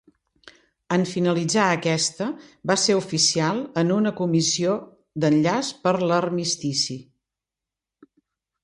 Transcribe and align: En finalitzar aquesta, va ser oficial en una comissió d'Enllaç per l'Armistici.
En 0.95 1.03
finalitzar 1.09 1.65
aquesta, 1.73 2.29
va 2.71 2.77
ser 2.85 2.97
oficial 3.01 3.61
en 3.83 3.95
una 3.99 4.15
comissió 4.23 4.75
d'Enllaç 5.23 5.71
per 5.87 5.95
l'Armistici. 6.09 6.99